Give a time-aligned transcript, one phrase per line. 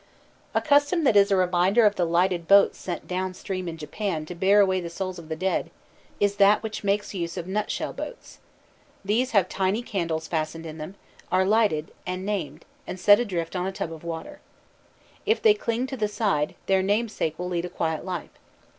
[0.55, 4.25] _A custom that is a reminder of the lighted boats sent down stream in Japan
[4.25, 5.69] to bear away the souls of the dead,
[6.19, 8.39] is that which makes use of nut shell boats.
[9.05, 10.95] These have tiny candles fastened in them,
[11.31, 14.39] are lighted, and named, and set adrift on a tub of water.
[15.27, 18.31] If they cling to the side, their namesakes will lead a quiet life.